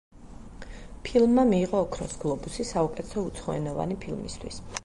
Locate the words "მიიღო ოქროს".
1.51-2.17